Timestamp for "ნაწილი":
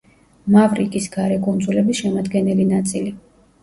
2.77-3.19